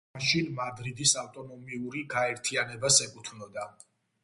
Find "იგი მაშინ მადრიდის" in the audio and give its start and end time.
0.09-1.13